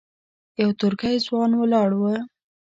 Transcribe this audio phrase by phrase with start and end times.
[0.61, 2.01] یو ترکی ځوان ولاړ و.